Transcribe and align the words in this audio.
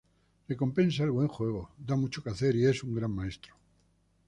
Recompensa 0.47 1.03
el 1.03 1.11
buen 1.11 1.27
juego, 1.27 1.75
da 1.77 1.95
mucho 1.95 2.23
que 2.23 2.31
hacer 2.31 2.55
y 2.55 2.65
es 2.65 2.83
un 2.83 2.95
gran 2.95 3.11
maestro≫. 3.11 3.53